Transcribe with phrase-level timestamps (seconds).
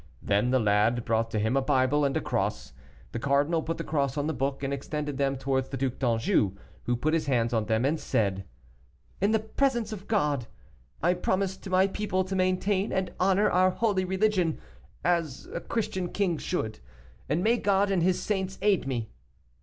[0.19, 2.73] Then the lad brought to him a Bible and a cross.
[3.11, 6.57] The cardinal put the cross on the book and extended them towards the Duc d'Anjou,
[6.85, 8.43] who put his hand on them, and said,
[9.21, 10.47] "In the presence of God,
[11.03, 14.59] I promise to my people to maintain and honor our holy religion
[15.05, 16.79] as a Christian king should.
[17.29, 19.11] And may God and His saints aid me!"